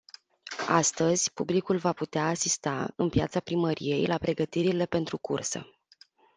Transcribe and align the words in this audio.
Astăzi, 0.67 1.31
publicul 1.33 1.77
va 1.77 1.93
putea 1.93 2.23
asista, 2.27 2.93
în 2.95 3.09
piața 3.09 3.39
primăriei, 3.39 4.05
la 4.05 4.17
pregătirile 4.17 4.85
pentru 4.85 5.17
cursă. 5.17 5.69